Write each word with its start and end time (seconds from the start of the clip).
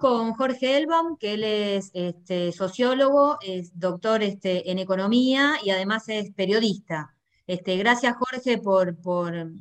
con 0.00 0.32
Jorge 0.32 0.78
Elbaum, 0.78 1.16
que 1.18 1.34
él 1.34 1.44
es 1.44 1.90
este, 1.94 2.52
sociólogo, 2.52 3.38
es 3.42 3.78
doctor 3.78 4.22
este, 4.22 4.70
en 4.70 4.78
economía 4.78 5.56
y 5.62 5.70
además 5.70 6.08
es 6.08 6.32
periodista. 6.32 7.14
Este, 7.46 7.76
gracias, 7.76 8.16
Jorge, 8.16 8.58
por, 8.58 8.96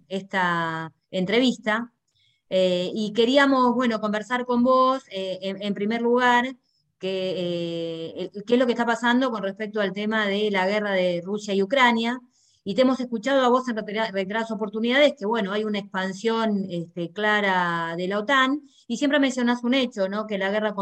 esta 0.07 0.93
entrevista. 1.11 1.91
Eh, 2.49 2.89
y 2.95 3.13
queríamos, 3.13 3.75
bueno, 3.75 3.99
conversar 3.99 4.45
con 4.45 4.63
vos, 4.63 5.03
eh, 5.11 5.39
en, 5.41 5.73
primer 5.73 6.01
lugar, 6.01 6.45
eh, 7.01 8.31
qué 8.47 8.53
es 8.53 8.59
lo 8.59 8.65
que 8.65 8.71
está 8.71 8.85
pasando 8.85 9.31
con 9.31 9.43
respecto 9.43 9.81
al 9.81 9.93
tema 9.93 10.25
de 10.25 10.49
la 10.51 10.67
guerra 10.67 10.91
de 10.93 11.21
Rusia 11.23 11.53
y 11.53 11.61
Ucrania. 11.61 12.19
Y 12.63 12.75
te 12.75 12.81
hemos 12.81 12.99
escuchado 12.99 13.41
a 13.41 13.49
vos 13.49 13.67
en 13.69 13.77
reiteradas 13.77 14.51
oportunidades 14.51 15.13
que, 15.17 15.25
bueno, 15.25 15.53
hay 15.53 15.63
una 15.63 15.79
expansión 15.79 16.65
este, 16.69 17.11
clara 17.11 17.95
de 17.95 18.07
la 18.07 18.19
OTAN 18.19 18.61
y 18.87 18.97
siempre 18.97 19.19
mencionás 19.19 19.63
un 19.63 19.73
hecho, 19.73 20.09
¿no? 20.09 20.27
Que 20.27 20.37
la 20.37 20.49
guerra 20.49 20.75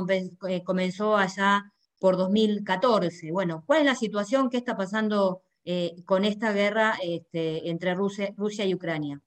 eh, 0.49 0.63
comenzó 0.63 1.15
allá 1.15 1.71
por 1.99 2.17
2014. 2.17 3.31
Bueno, 3.31 3.63
¿cuál 3.65 3.79
es 3.81 3.85
la 3.85 3.95
situación? 3.95 4.49
¿Qué 4.49 4.57
está 4.57 4.75
pasando 4.75 5.43
eh, 5.65 5.95
con 6.05 6.25
esta 6.25 6.51
guerra 6.51 6.95
este, 7.03 7.69
entre 7.69 7.93
Rusia, 7.93 8.33
Rusia 8.35 8.65
y 8.65 8.73
Ucrania? 8.73 9.21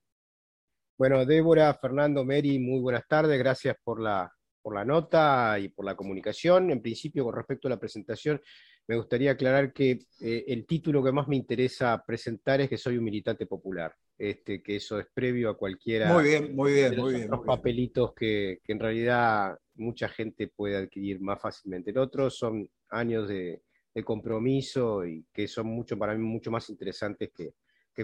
Bueno, 0.99 1.25
Débora, 1.25 1.73
Fernando, 1.75 2.25
Mary, 2.25 2.59
muy 2.59 2.81
buenas 2.81 3.07
tardes. 3.09 3.39
Gracias 3.39 3.77
por 3.83 4.01
la, 4.01 4.31
por 4.61 4.75
la 4.75 4.85
nota 4.85 5.59
y 5.59 5.69
por 5.69 5.85
la 5.85 5.97
comunicación. 5.97 6.71
En 6.71 6.83
principio, 6.83 7.25
con 7.25 7.35
respecto 7.35 7.69
a 7.69 7.71
la 7.71 7.81
presentación, 7.81 8.41
me 8.87 8.97
gustaría 8.97 9.33
aclarar 9.33 9.73
que 9.73 10.01
eh, 10.21 10.45
el 10.49 10.67
título 10.67 11.03
que 11.03 11.13
más 11.13 11.29
me 11.29 11.37
interesa 11.37 12.03
presentar 12.05 12.61
es 12.61 12.69
que 12.69 12.77
soy 12.77 12.99
un 12.99 13.05
militante 13.05 13.47
popular, 13.47 13.95
este, 14.19 14.63
que 14.63 14.77
eso 14.77 14.99
es 14.99 15.07
previo 15.15 15.51
a 15.51 15.57
cualquiera 15.57 16.13
muy 16.13 16.25
bien, 16.25 16.57
muy 16.57 16.73
bien, 16.73 16.97
muy 16.97 17.15
bien, 17.15 17.31
los 17.31 17.45
papelitos 17.45 18.13
que, 18.15 18.59
en 18.67 18.81
realidad 18.81 19.57
mucha 19.75 20.09
gente 20.09 20.49
puede 20.49 20.77
adquirir 20.77 21.21
más 21.21 21.41
fácilmente. 21.41 21.91
El 21.91 21.99
otro 21.99 22.31
son 22.31 22.69
años 22.91 23.29
de, 23.29 23.63
compromiso 24.05 25.05
y 25.05 25.27
que 25.31 25.47
son 25.47 25.67
mucho, 25.67 25.99
para 25.99 26.15
mí 26.15 26.25
mucho 26.25 26.51
más 26.51 26.71
interesantes 26.71 27.31
que, 27.35 27.55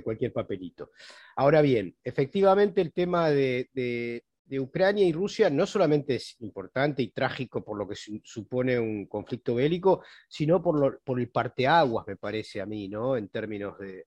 cualquier 0.03 0.31
papelito. 0.31 0.91
Ahora 1.37 1.63
bien, 1.63 1.97
efectivamente 2.05 2.83
el 2.83 2.93
tema 2.93 3.31
de, 3.31 3.71
de 3.73 4.23
Ucrania 4.49 5.05
y 5.07 5.13
Rusia 5.13 5.51
no 5.51 5.67
solamente 5.67 6.17
es 6.17 6.37
importante 6.41 7.03
y 7.03 7.09
trágico 7.09 7.65
por 7.65 7.77
lo 7.77 7.89
que 7.89 7.97
supone 8.23 8.79
un 8.79 9.07
conflicto 9.07 9.57
bélico, 9.57 10.03
sino 10.29 10.63
por, 10.63 10.79
lo, 10.79 11.19
el 11.19 11.29
parteaguas, 11.31 12.07
me 12.07 12.17
parece 12.17 12.61
a 12.61 12.67
mí, 12.67 12.89
¿no? 12.89 13.17
En 13.17 13.29
términos 13.29 13.77
de, 13.79 14.07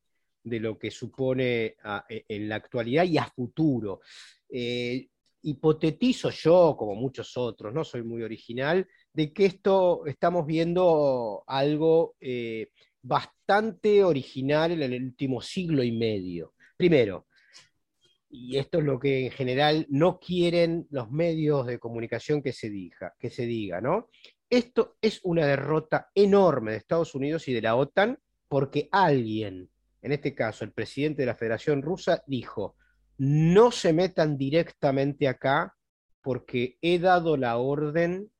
lo 0.59 0.79
que 0.79 0.89
supone 0.89 1.75
e, 2.09 2.25
en 2.27 2.49
la 2.49 2.55
actualidad 2.55 3.03
y 3.03 3.17
a 3.17 3.25
futuro. 3.25 4.01
Eh, 4.49 5.07
hipotetizo 5.41 6.29
yo, 6.29 6.75
como 6.77 6.95
muchos 6.95 7.35
otros, 7.37 7.73
no 7.73 7.83
soy 7.83 8.03
muy 8.03 8.23
original, 8.23 8.87
de 9.13 9.33
que 9.33 9.45
esto 9.45 10.05
estamos 10.05 10.45
viendo 10.45 11.43
algo 11.47 12.15
eh, 12.19 12.71
bastante 13.01 14.03
original 14.03 14.71
en 14.71 14.93
el 14.93 15.03
último 15.03 15.41
siglo 15.41 15.83
y 15.83 15.91
medio. 15.91 16.53
Primero, 16.75 17.27
y 18.29 18.57
esto 18.57 18.77
es 18.77 18.85
lo 18.85 18.99
que 18.99 19.25
en 19.25 19.31
general 19.31 19.87
no 19.89 20.19
quieren 20.19 20.87
los 20.91 21.09
medios 21.09 21.65
de 21.65 21.79
comunicación 21.79 22.43
que 22.43 22.53
se 22.53 22.69
diga, 22.69 23.15
que 23.19 23.29
se 23.29 23.45
diga, 23.45 23.81
¿no? 23.81 24.09
Esto 24.49 24.97
es 25.01 25.19
una 25.23 25.45
derrota 25.45 26.09
enorme 26.13 26.71
de 26.71 26.77
Estados 26.77 27.15
Unidos 27.15 27.47
y 27.47 27.53
de 27.53 27.61
la 27.61 27.75
OTAN 27.75 28.19
porque 28.47 28.87
alguien, 28.91 29.69
en 30.01 30.11
este 30.11 30.35
caso 30.35 30.63
el 30.63 30.71
presidente 30.71 31.23
de 31.23 31.27
la 31.27 31.35
Federación 31.35 31.81
Rusa, 31.81 32.23
dijo, 32.27 32.75
no 33.17 33.71
se 33.71 33.93
metan 33.93 34.37
directamente 34.37 35.27
acá 35.27 35.75
porque 36.21 36.77
he 36.81 36.99
dado 36.99 37.35
la 37.35 37.57
orden 37.57 38.31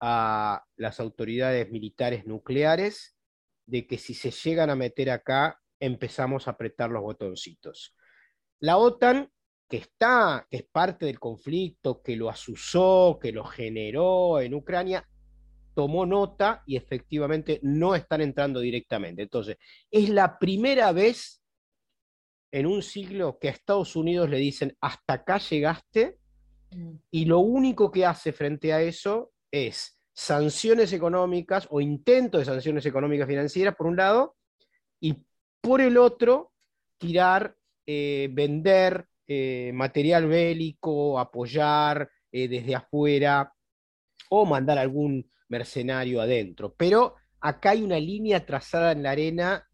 a 0.00 0.64
las 0.76 1.00
autoridades 1.00 1.70
militares 1.70 2.26
nucleares 2.26 3.16
de 3.66 3.86
que 3.86 3.98
si 3.98 4.14
se 4.14 4.30
llegan 4.30 4.70
a 4.70 4.76
meter 4.76 5.10
acá, 5.10 5.60
empezamos 5.78 6.46
a 6.46 6.52
apretar 6.52 6.90
los 6.90 7.02
botoncitos. 7.02 7.94
La 8.60 8.76
OTAN, 8.76 9.30
que 9.68 9.78
está, 9.78 10.46
que 10.50 10.58
es 10.58 10.64
parte 10.64 11.06
del 11.06 11.18
conflicto, 11.18 12.02
que 12.02 12.16
lo 12.16 12.28
asusó, 12.28 13.18
que 13.20 13.32
lo 13.32 13.44
generó 13.44 14.40
en 14.40 14.54
Ucrania, 14.54 15.06
tomó 15.74 16.04
nota 16.04 16.62
y 16.66 16.76
efectivamente 16.76 17.60
no 17.62 17.94
están 17.94 18.20
entrando 18.20 18.60
directamente. 18.60 19.22
Entonces, 19.22 19.56
es 19.90 20.10
la 20.10 20.38
primera 20.38 20.92
vez 20.92 21.42
en 22.52 22.66
un 22.66 22.82
siglo 22.82 23.38
que 23.38 23.48
a 23.48 23.52
Estados 23.52 23.96
Unidos 23.96 24.28
le 24.28 24.38
dicen, 24.38 24.76
hasta 24.80 25.14
acá 25.14 25.38
llegaste, 25.38 26.18
mm. 26.72 26.92
y 27.12 27.24
lo 27.24 27.38
único 27.38 27.90
que 27.90 28.04
hace 28.04 28.32
frente 28.32 28.72
a 28.72 28.82
eso 28.82 29.32
es 29.50 30.00
sanciones 30.12 30.92
económicas 30.92 31.66
o 31.70 31.80
intento 31.80 32.38
de 32.38 32.44
sanciones 32.44 32.84
económicas 32.86 33.28
financieras, 33.28 33.76
por 33.76 33.86
un 33.86 33.96
lado, 33.96 34.36
y 35.00 35.16
por 35.60 35.80
el 35.80 35.96
otro, 35.96 36.52
tirar 36.98 37.56
eh, 37.92 38.28
vender 38.30 39.04
eh, 39.26 39.72
material 39.74 40.28
bélico, 40.28 41.18
apoyar 41.18 42.08
eh, 42.30 42.46
desde 42.46 42.76
afuera 42.76 43.52
o 44.28 44.46
mandar 44.46 44.78
algún 44.78 45.28
mercenario 45.48 46.20
adentro. 46.20 46.72
Pero 46.78 47.16
acá 47.40 47.70
hay 47.70 47.82
una 47.82 47.98
línea 47.98 48.46
trazada 48.46 48.92
en 48.92 49.02
la 49.02 49.10
arena, 49.10 49.66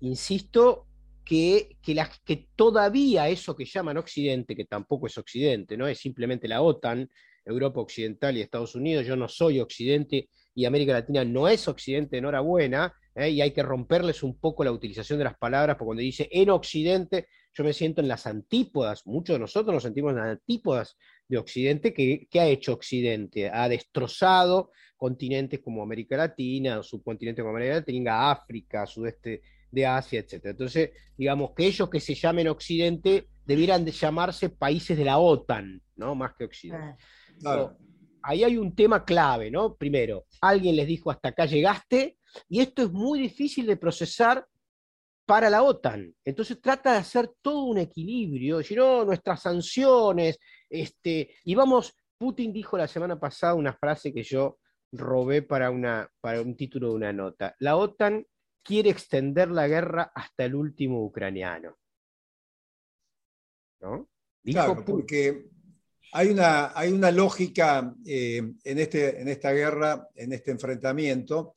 insisto, 0.00 0.88
que, 1.24 1.76
que, 1.80 2.04
que 2.24 2.48
todavía 2.56 3.28
eso 3.28 3.54
que 3.54 3.64
llaman 3.64 3.98
Occidente, 3.98 4.56
que 4.56 4.64
tampoco 4.64 5.06
es 5.06 5.16
Occidente, 5.16 5.76
¿no? 5.76 5.86
es 5.86 5.98
simplemente 5.98 6.48
la 6.48 6.62
OTAN, 6.62 7.08
Europa 7.44 7.80
Occidental 7.80 8.36
y 8.36 8.40
Estados 8.40 8.74
Unidos, 8.74 9.06
yo 9.06 9.14
no 9.14 9.28
soy 9.28 9.60
Occidente 9.60 10.30
y 10.52 10.64
América 10.64 10.94
Latina 10.94 11.24
no 11.24 11.46
es 11.46 11.68
Occidente, 11.68 12.18
enhorabuena, 12.18 12.92
¿eh? 13.14 13.30
y 13.30 13.40
hay 13.40 13.52
que 13.52 13.62
romperles 13.62 14.22
un 14.22 14.38
poco 14.38 14.64
la 14.64 14.72
utilización 14.72 15.18
de 15.18 15.24
las 15.24 15.36
palabras, 15.36 15.76
porque 15.76 15.86
cuando 15.86 16.02
dice 16.02 16.28
en 16.30 16.50
Occidente, 16.50 17.28
yo 17.52 17.64
me 17.64 17.72
siento 17.72 18.00
en 18.00 18.08
las 18.08 18.26
antípodas, 18.26 19.06
muchos 19.06 19.34
de 19.34 19.40
nosotros 19.40 19.72
nos 19.72 19.82
sentimos 19.82 20.10
en 20.12 20.18
las 20.18 20.28
antípodas 20.28 20.96
de 21.28 21.38
Occidente, 21.38 21.94
que, 21.94 22.28
ha 22.40 22.46
hecho 22.46 22.72
Occidente? 22.74 23.48
Ha 23.48 23.68
destrozado 23.68 24.72
continentes 24.96 25.60
como 25.60 25.82
América 25.82 26.16
Latina, 26.16 26.82
subcontinentes 26.82 27.42
como 27.42 27.56
América 27.56 27.76
Latina, 27.76 28.30
África, 28.30 28.86
sudeste 28.86 29.42
de 29.70 29.86
Asia, 29.86 30.20
etc. 30.20 30.46
Entonces, 30.46 30.90
digamos 31.16 31.52
que 31.56 31.66
ellos 31.66 31.88
que 31.88 32.00
se 32.00 32.14
llamen 32.14 32.48
Occidente 32.48 33.28
debieran 33.44 33.84
de 33.84 33.92
llamarse 33.92 34.50
países 34.50 34.96
de 34.96 35.04
la 35.04 35.18
OTAN, 35.18 35.82
¿no? 35.96 36.14
Más 36.14 36.34
que 36.34 36.44
Occidente. 36.44 36.96
ahí 38.22 38.44
hay 38.44 38.56
un 38.56 38.74
tema 38.74 39.04
clave, 39.04 39.50
¿no? 39.50 39.74
Primero, 39.74 40.26
alguien 40.40 40.76
les 40.76 40.86
dijo 40.86 41.10
hasta 41.10 41.30
acá 41.30 41.46
llegaste, 41.46 42.18
y 42.48 42.60
esto 42.60 42.82
es 42.82 42.92
muy 42.92 43.20
difícil 43.20 43.66
de 43.66 43.76
procesar 43.76 44.46
para 45.26 45.48
la 45.48 45.62
OTAN. 45.62 46.14
Entonces 46.24 46.60
trata 46.60 46.92
de 46.92 46.98
hacer 46.98 47.30
todo 47.40 47.64
un 47.64 47.78
equilibrio, 47.78 48.58
decir, 48.58 48.78
no, 48.78 49.04
nuestras 49.04 49.42
sanciones, 49.42 50.38
este, 50.68 51.36
y 51.44 51.54
vamos, 51.54 51.96
Putin 52.18 52.52
dijo 52.52 52.76
la 52.76 52.88
semana 52.88 53.18
pasada 53.18 53.54
una 53.54 53.72
frase 53.72 54.12
que 54.12 54.22
yo 54.22 54.58
robé 54.92 55.42
para, 55.42 55.70
una, 55.70 56.08
para 56.20 56.40
un 56.40 56.56
título 56.56 56.90
de 56.90 56.94
una 56.94 57.12
nota. 57.12 57.54
La 57.58 57.76
OTAN 57.76 58.26
quiere 58.62 58.90
extender 58.90 59.50
la 59.50 59.68
guerra 59.68 60.12
hasta 60.14 60.44
el 60.44 60.54
último 60.54 61.04
ucraniano. 61.04 61.76
¿No? 63.80 64.08
claro, 64.42 64.82
porque 64.84 65.46
hay 66.12 66.28
una, 66.28 66.72
hay 66.78 66.92
una 66.92 67.10
lógica 67.10 67.94
eh, 68.06 68.38
en, 68.62 68.78
este, 68.78 69.20
en 69.20 69.28
esta 69.28 69.52
guerra, 69.52 70.08
en 70.14 70.32
este 70.32 70.52
enfrentamiento, 70.52 71.56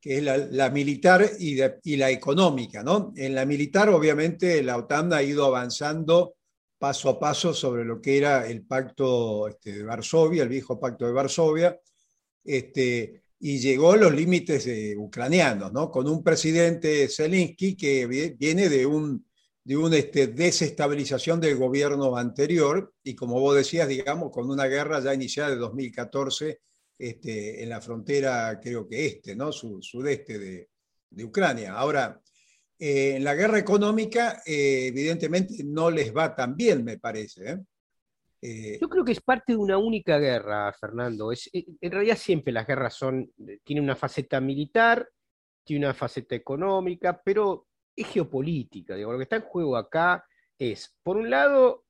que 0.00 0.18
es 0.18 0.22
la, 0.22 0.70
militar 0.70 1.28
y, 1.38 1.96
la 1.96 2.10
económica. 2.10 2.82
¿no? 2.82 3.12
En 3.16 3.34
la 3.34 3.44
militar, 3.44 3.88
obviamente, 3.88 4.62
la 4.62 4.76
OTAN 4.76 5.12
ha 5.12 5.22
ido 5.22 5.44
avanzando 5.44 6.36
paso 6.78 7.08
a 7.08 7.18
paso 7.18 7.52
sobre 7.52 7.84
lo 7.84 8.00
que 8.00 8.18
era 8.18 8.46
el 8.46 8.64
pacto 8.64 9.48
este, 9.48 9.72
de 9.72 9.82
Varsovia, 9.82 10.44
el 10.44 10.48
viejo 10.48 10.78
pacto 10.78 11.06
de 11.06 11.12
Varsovia, 11.12 11.80
este, 12.44 13.22
y 13.40 13.58
llegó 13.58 13.92
a 13.92 13.96
los 13.96 14.14
límites 14.14 14.68
ucranianos, 14.96 15.72
¿no? 15.72 15.90
con 15.90 16.08
un 16.08 16.22
presidente 16.22 17.08
Zelensky 17.08 17.76
que 17.76 18.06
viene 18.06 18.68
de 18.68 18.86
un, 18.86 19.26
de 19.64 19.76
una 19.76 19.96
este, 19.96 20.28
desestabilización 20.28 21.40
del 21.40 21.56
gobierno 21.56 22.16
anterior 22.16 22.94
y 23.02 23.14
como 23.14 23.38
vos 23.40 23.56
decías, 23.56 23.88
digamos, 23.88 24.30
con 24.30 24.48
una 24.48 24.66
guerra 24.66 25.00
ya 25.00 25.12
iniciada 25.12 25.50
de 25.50 25.56
2014 25.56 26.60
este, 26.98 27.62
en 27.62 27.68
la 27.68 27.80
frontera, 27.80 28.58
creo 28.60 28.88
que 28.88 29.06
este, 29.06 29.36
¿no? 29.36 29.52
sudeste 29.52 30.38
de, 30.38 30.68
Ucrania. 31.24 31.72
Ahora, 31.72 32.20
eh, 32.78 33.14
en 33.16 33.24
la 33.24 33.34
guerra 33.34 33.58
económica, 33.58 34.42
eh, 34.44 34.88
evidentemente 34.88 35.64
no 35.64 35.90
les 35.90 36.14
va 36.14 36.34
tan 36.34 36.54
bien, 36.54 36.84
me 36.84 36.98
parece. 36.98 37.64
¿eh? 38.42 38.78
Yo 38.78 38.88
creo 38.88 39.04
que 39.04 39.12
es 39.12 39.22
parte 39.22 39.52
de 39.52 39.58
una 39.58 39.78
única 39.78 40.18
guerra, 40.18 40.70
Fernando. 40.78 41.32
Es, 41.32 41.48
en 41.52 41.90
realidad 41.90 42.16
siempre 42.18 42.52
las 42.52 42.66
guerras 42.66 42.94
son, 42.94 43.32
tienen 43.64 43.84
una 43.84 43.96
faceta 43.96 44.38
militar, 44.38 45.08
tiene 45.64 45.86
una 45.86 45.94
faceta 45.94 46.34
económica, 46.34 47.18
pero 47.24 47.68
es 47.96 48.06
geopolítica. 48.08 48.96
Digo, 48.96 49.12
lo 49.12 49.18
que 49.18 49.24
está 49.24 49.36
en 49.36 49.42
juego 49.42 49.76
acá 49.76 50.24
es, 50.58 50.94
por 51.02 51.16
un 51.16 51.30
lado, 51.30 51.86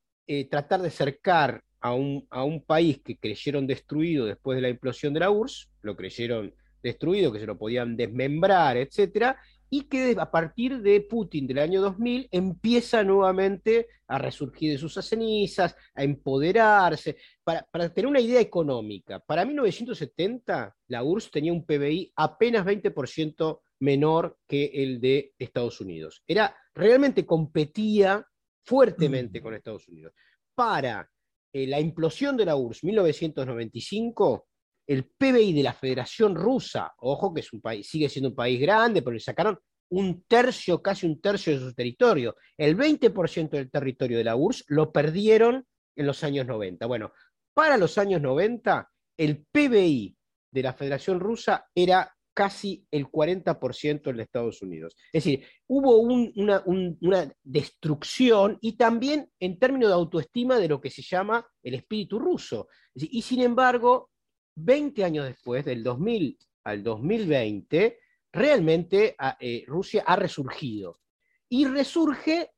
tratar 0.48 0.80
de 0.80 0.90
cercar 0.90 1.64
a 1.80 1.94
un, 1.94 2.26
a 2.30 2.44
un 2.44 2.62
país 2.62 3.00
que 3.04 3.18
creyeron 3.18 3.66
destruido 3.66 4.26
después 4.26 4.56
de 4.56 4.62
la 4.62 4.68
implosión 4.68 5.14
de 5.14 5.20
la 5.20 5.30
URSS, 5.30 5.70
lo 5.82 5.96
creyeron 5.96 6.54
destruido, 6.82 7.32
que 7.32 7.40
se 7.40 7.46
lo 7.46 7.58
podían 7.58 7.96
desmembrar, 7.96 8.76
etcétera, 8.76 9.38
y 9.70 9.82
que 9.82 10.16
a 10.18 10.30
partir 10.30 10.80
de 10.80 11.00
Putin 11.02 11.46
del 11.46 11.58
año 11.58 11.80
2000 11.80 12.28
empieza 12.30 13.04
nuevamente 13.04 13.88
a 14.06 14.18
resurgir 14.18 14.72
de 14.72 14.78
sus 14.78 14.94
cenizas, 14.94 15.76
a 15.94 16.02
empoderarse. 16.02 17.16
Para, 17.44 17.92
tener 17.92 18.06
una 18.06 18.20
idea 18.20 18.40
económica, 18.40 19.20
para 19.20 19.44
1970 19.44 20.74
la 20.88 21.02
URSS 21.02 21.30
tenía 21.30 21.52
un 21.52 21.64
PBI 21.64 22.12
apenas 22.16 22.64
20% 22.64 23.60
menor 23.80 24.38
que 24.46 24.70
el 24.72 25.00
de 25.00 25.34
Estados 25.38 25.80
Unidos. 25.80 26.22
Era, 26.26 26.56
realmente 26.74 27.26
competía 27.26 28.26
fuertemente 28.64 29.40
con 29.40 29.54
Estados 29.54 29.86
Unidos. 29.88 30.12
Para 30.54 31.08
eh, 31.52 31.66
la 31.66 31.80
implosión 31.80 32.36
de 32.36 32.44
la 32.44 32.56
URSS 32.56 32.84
1995, 32.84 34.46
el 34.86 35.04
PBI 35.04 35.52
de 35.52 35.62
la 35.62 35.72
Federación 35.72 36.34
Rusa, 36.34 36.92
ojo 36.98 37.32
que 37.32 37.40
es 37.40 37.52
un 37.52 37.60
país, 37.60 37.88
sigue 37.88 38.08
siendo 38.08 38.30
un 38.30 38.34
país 38.34 38.60
grande, 38.60 39.02
pero 39.02 39.14
le 39.14 39.20
sacaron 39.20 39.58
un 39.90 40.24
tercio, 40.24 40.82
casi 40.82 41.06
un 41.06 41.20
tercio 41.20 41.52
de 41.52 41.60
su 41.60 41.74
territorio. 41.74 42.36
El 42.56 42.76
20% 42.76 43.50
del 43.50 43.70
territorio 43.70 44.18
de 44.18 44.24
la 44.24 44.36
URSS 44.36 44.64
lo 44.68 44.92
perdieron 44.92 45.66
en 45.96 46.06
los 46.06 46.22
años 46.24 46.46
90. 46.46 46.86
Bueno, 46.86 47.12
para 47.54 47.76
los 47.76 47.98
años 47.98 48.20
90, 48.20 48.88
el 49.16 49.44
PBI 49.50 50.16
de 50.50 50.62
la 50.62 50.72
Federación 50.72 51.20
Rusa 51.20 51.66
era 51.74 52.14
casi 52.38 52.86
el 52.92 53.08
40% 53.08 54.14
de 54.14 54.22
Estados 54.22 54.62
Unidos. 54.62 54.94
Es 55.12 55.24
decir, 55.24 55.44
hubo 55.66 55.96
una, 55.98 56.62
una, 56.66 57.34
destrucción 57.42 58.58
y 58.60 58.76
también 58.76 59.28
en 59.40 59.58
términos 59.58 59.88
de 59.88 59.94
autoestima 59.94 60.56
de 60.56 60.68
lo 60.68 60.80
que 60.80 60.88
se 60.88 61.02
llama 61.02 61.44
el 61.64 61.74
espíritu 61.74 62.20
ruso. 62.20 62.68
Y 62.94 63.22
sin 63.22 63.42
embargo, 63.42 64.10
20 64.54 65.02
años 65.02 65.26
después, 65.26 65.64
del 65.64 65.82
2000 65.82 66.38
al 66.62 66.84
2020, 66.84 67.98
realmente 68.32 69.16
ah, 69.18 69.36
eh, 69.40 69.64
Rusia 69.66 70.04
ha 70.06 70.14
resurgido. 70.14 71.00
Y 71.48 71.64
resurge 71.64 72.52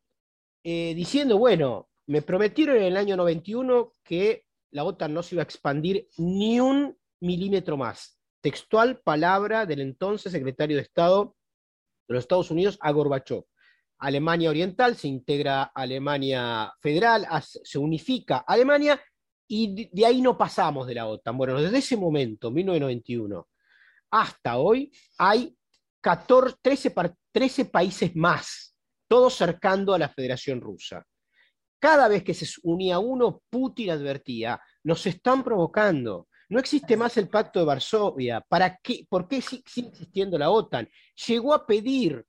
eh, 0.62 0.92
diciendo, 0.94 1.38
bueno, 1.38 1.88
me 2.06 2.20
prometieron 2.20 2.76
en 2.76 2.82
el 2.82 2.98
año 2.98 3.16
91 3.16 3.94
que 4.04 4.44
la 4.72 4.84
OTAN 4.84 5.14
no 5.14 5.22
se 5.22 5.36
iba 5.36 5.42
a 5.42 5.44
expandir 5.44 6.06
ni 6.18 6.60
un 6.60 6.98
milímetro 7.20 7.78
más. 7.78 8.19
Textual 8.40 9.00
palabra 9.00 9.66
del 9.66 9.80
entonces 9.80 10.32
secretario 10.32 10.76
de 10.76 10.82
Estado 10.82 11.36
de 12.08 12.14
los 12.14 12.24
Estados 12.24 12.50
Unidos 12.50 12.78
a 12.80 12.90
Gorbachev. 12.90 13.44
Alemania 13.98 14.50
Oriental 14.50 14.96
se 14.96 15.08
integra 15.08 15.64
Alemania 15.74 16.72
Federal, 16.80 17.26
se 17.42 17.78
unifica 17.78 18.38
Alemania 18.38 19.00
y 19.46 19.90
de 19.92 20.06
ahí 20.06 20.22
no 20.22 20.38
pasamos 20.38 20.86
de 20.86 20.94
la 20.94 21.06
OTAN. 21.06 21.36
Bueno, 21.36 21.60
desde 21.60 21.78
ese 21.78 21.96
momento, 21.96 22.50
1991, 22.50 23.46
hasta 24.10 24.56
hoy, 24.56 24.90
hay 25.18 25.56
14, 26.00 26.56
13, 26.62 26.94
13 27.30 27.64
países 27.66 28.16
más, 28.16 28.74
todos 29.06 29.34
cercando 29.34 29.92
a 29.92 29.98
la 29.98 30.08
Federación 30.08 30.60
Rusa. 30.60 31.04
Cada 31.78 32.08
vez 32.08 32.24
que 32.24 32.34
se 32.34 32.46
unía 32.62 32.98
uno, 32.98 33.42
Putin 33.50 33.90
advertía, 33.90 34.60
nos 34.84 35.06
están 35.06 35.44
provocando, 35.44 36.28
no 36.50 36.58
existe 36.58 36.96
más 36.96 37.16
el 37.16 37.28
pacto 37.28 37.58
de 37.60 37.64
Varsovia. 37.64 38.40
¿Para 38.42 38.76
qué? 38.76 39.06
¿Por 39.08 39.26
qué 39.26 39.40
sigue 39.40 39.88
existiendo 39.88 40.36
la 40.36 40.50
OTAN? 40.50 40.88
Llegó 41.26 41.54
a 41.54 41.66
pedir, 41.66 42.24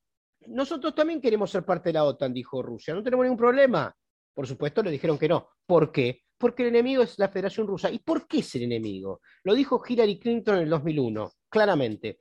nosotros 0.47 0.95
también 0.95 1.19
queremos 1.19 1.51
ser 1.51 1.65
parte 1.65 1.89
de 1.89 1.93
la 1.93 2.05
OTAN, 2.05 2.33
dijo 2.33 2.61
Rusia, 2.61 2.93
no 2.93 3.03
tenemos 3.03 3.25
ningún 3.25 3.37
problema. 3.37 3.93
Por 4.33 4.47
supuesto, 4.47 4.81
le 4.81 4.91
dijeron 4.91 5.17
que 5.19 5.27
no. 5.27 5.49
¿Por 5.65 5.91
qué? 5.91 6.21
porque 6.41 6.63
el 6.63 6.69
enemigo 6.69 7.03
es 7.03 7.19
la 7.19 7.29
Federación 7.29 7.67
Rusa. 7.67 7.91
¿Y 7.91 7.99
por 7.99 8.27
qué 8.27 8.39
es 8.39 8.55
el 8.55 8.63
enemigo? 8.63 9.21
Lo 9.43 9.53
dijo 9.53 9.81
Hillary 9.87 10.19
Clinton 10.19 10.55
en 10.55 10.63
el 10.63 10.69
2001, 10.71 11.33
claramente. 11.47 12.19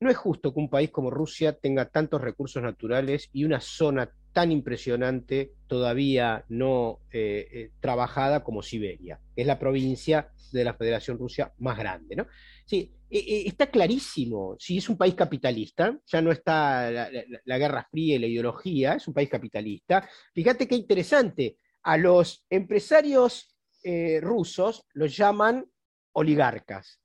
No 0.00 0.10
es 0.10 0.16
justo 0.16 0.52
que 0.52 0.58
un 0.58 0.68
país 0.68 0.90
como 0.90 1.10
Rusia 1.10 1.56
tenga 1.56 1.88
tantos 1.88 2.20
recursos 2.20 2.60
naturales 2.62 3.30
y 3.32 3.44
una 3.44 3.60
zona 3.60 4.10
tan 4.36 4.52
impresionante 4.52 5.54
todavía 5.66 6.44
no 6.50 7.00
eh, 7.10 7.48
eh, 7.50 7.70
trabajada 7.80 8.44
como 8.44 8.62
Siberia. 8.62 9.18
Es 9.34 9.46
la 9.46 9.58
provincia 9.58 10.28
de 10.52 10.62
la 10.62 10.74
Federación 10.74 11.16
Rusia 11.16 11.54
más 11.56 11.78
grande. 11.78 12.16
¿no? 12.16 12.26
Sí, 12.66 12.92
eh, 13.08 13.44
está 13.46 13.68
clarísimo. 13.70 14.54
Si 14.58 14.76
es 14.76 14.90
un 14.90 14.98
país 14.98 15.14
capitalista, 15.14 15.98
ya 16.04 16.20
no 16.20 16.30
está 16.30 16.90
la, 16.90 17.08
la 17.46 17.58
Guerra 17.58 17.88
Fría 17.90 18.16
y 18.16 18.18
la 18.18 18.26
ideología, 18.26 18.92
es 18.96 19.08
un 19.08 19.14
país 19.14 19.30
capitalista. 19.30 20.06
Fíjate 20.34 20.68
qué 20.68 20.74
interesante 20.74 21.56
a 21.84 21.96
los 21.96 22.44
empresarios 22.50 23.56
eh, 23.84 24.20
rusos 24.20 24.84
los 24.92 25.16
llaman 25.16 25.64
oligarcas. 26.12 27.00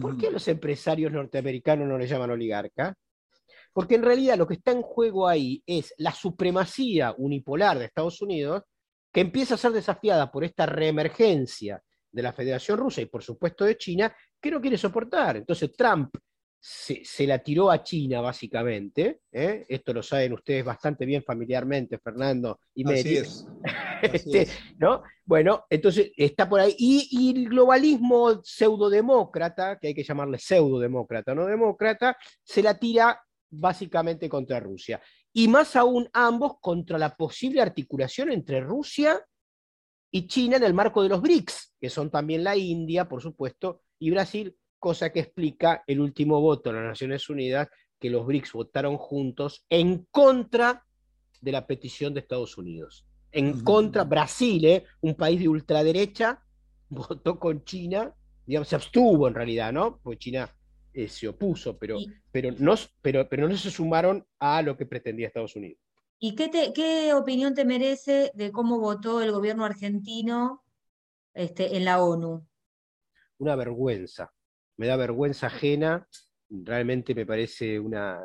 ¿por 0.00 0.16
qué 0.16 0.30
los 0.30 0.46
empresarios 0.46 1.10
norteamericanos 1.10 1.88
no 1.88 1.98
les 1.98 2.08
llaman 2.08 2.30
oligarcas? 2.30 2.94
Porque 3.76 3.96
en 3.96 4.04
realidad 4.04 4.38
lo 4.38 4.46
que 4.46 4.54
está 4.54 4.72
en 4.72 4.80
juego 4.80 5.28
ahí 5.28 5.62
es 5.66 5.92
la 5.98 6.10
supremacía 6.10 7.14
unipolar 7.18 7.78
de 7.78 7.84
Estados 7.84 8.22
Unidos, 8.22 8.62
que 9.12 9.20
empieza 9.20 9.52
a 9.52 9.58
ser 9.58 9.72
desafiada 9.72 10.32
por 10.32 10.44
esta 10.44 10.64
reemergencia 10.64 11.82
de 12.10 12.22
la 12.22 12.32
Federación 12.32 12.78
Rusa 12.78 13.02
y 13.02 13.04
por 13.04 13.22
supuesto 13.22 13.66
de 13.66 13.76
China, 13.76 14.16
que 14.40 14.50
no 14.50 14.62
quiere 14.62 14.78
soportar. 14.78 15.36
Entonces 15.36 15.74
Trump 15.74 16.08
se, 16.58 17.26
la 17.26 17.38
tiró 17.40 17.70
a 17.70 17.82
China, 17.82 18.22
básicamente. 18.22 19.20
¿eh? 19.30 19.66
Esto 19.68 19.92
lo 19.92 20.02
saben 20.02 20.32
ustedes 20.32 20.64
bastante 20.64 21.04
bien 21.04 21.22
familiarmente, 21.22 21.98
Fernando 21.98 22.60
y 22.74 22.82
Mary. 22.82 23.24
Este, 24.02 24.46
¿no? 24.78 25.02
Bueno, 25.24 25.64
entonces 25.68 26.12
está 26.16 26.48
por 26.48 26.60
ahí. 26.60 26.74
Y, 26.78 27.30
el 27.30 27.48
globalismo 27.50 28.42
pseudodemócrata, 28.42 29.78
que 29.78 29.88
hay 29.88 29.94
que 29.94 30.04
llamarle 30.04 30.38
pseudodemócrata, 30.38 31.34
no 31.34 31.44
demócrata, 31.44 32.16
se 32.42 32.62
la 32.62 32.78
tira 32.78 33.20
básicamente 33.50 34.28
contra 34.28 34.60
Rusia. 34.60 35.00
Y 35.32 35.48
más 35.48 35.76
aún 35.76 36.08
ambos 36.12 36.54
contra 36.60 36.98
la 36.98 37.14
posible 37.16 37.60
articulación 37.60 38.32
entre 38.32 38.60
Rusia 38.60 39.24
y 40.10 40.26
China 40.26 40.56
en 40.56 40.64
el 40.64 40.74
marco 40.74 41.02
de 41.02 41.08
los 41.08 41.20
BRICS, 41.20 41.74
que 41.80 41.90
son 41.90 42.10
también 42.10 42.44
la 42.44 42.56
India, 42.56 43.08
por 43.08 43.22
supuesto, 43.22 43.82
y 43.98 44.10
Brasil, 44.10 44.56
cosa 44.78 45.12
que 45.12 45.20
explica 45.20 45.82
el 45.86 46.00
último 46.00 46.40
voto 46.40 46.70
en 46.70 46.76
las 46.76 46.84
Naciones 46.84 47.28
Unidas, 47.28 47.68
que 47.98 48.10
los 48.10 48.26
BRICS 48.26 48.52
votaron 48.52 48.96
juntos 48.96 49.64
en 49.68 50.06
contra 50.10 50.84
de 51.40 51.52
la 51.52 51.66
petición 51.66 52.14
de 52.14 52.20
Estados 52.20 52.56
Unidos. 52.58 53.06
En 53.32 53.62
contra, 53.62 54.04
Brasil, 54.04 54.64
¿eh? 54.64 54.84
un 55.02 55.14
país 55.14 55.38
de 55.40 55.48
ultraderecha, 55.48 56.42
votó 56.88 57.38
con 57.38 57.64
China, 57.64 58.14
digamos, 58.46 58.68
se 58.68 58.76
abstuvo 58.76 59.28
en 59.28 59.34
realidad, 59.34 59.72
¿no? 59.72 59.98
Porque 60.02 60.18
China 60.18 60.48
eh, 60.96 61.08
se 61.08 61.28
opuso, 61.28 61.78
pero, 61.78 61.98
pero, 62.32 62.50
no, 62.58 62.74
pero, 63.02 63.28
pero 63.28 63.48
no 63.48 63.56
se 63.56 63.70
sumaron 63.70 64.26
a 64.38 64.62
lo 64.62 64.76
que 64.76 64.86
pretendía 64.86 65.28
Estados 65.28 65.56
Unidos. 65.56 65.80
¿Y 66.18 66.34
qué, 66.34 66.50
qué 66.74 67.12
opinión 67.14 67.54
te 67.54 67.64
merece 67.64 68.32
de 68.34 68.50
cómo 68.50 68.80
votó 68.80 69.20
el 69.20 69.32
gobierno 69.32 69.64
argentino 69.64 70.64
este, 71.34 71.76
en 71.76 71.84
la 71.84 72.02
ONU? 72.02 72.46
Una 73.38 73.54
vergüenza 73.54 74.32
me 74.76 74.86
da 74.86 74.96
vergüenza 74.96 75.46
ajena, 75.46 76.06
realmente 76.48 77.14
me 77.14 77.26
parece 77.26 77.80
una... 77.80 78.20